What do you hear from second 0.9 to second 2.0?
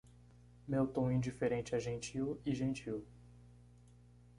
indiferente é